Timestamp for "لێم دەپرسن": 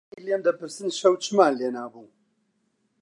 0.25-0.89